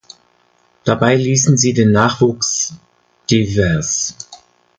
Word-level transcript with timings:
Dabei 0.83 1.13
ließen 1.15 1.57
sie 1.59 1.73
den 1.75 1.91
Nachwuchs 1.91 2.73
div. 3.29 3.59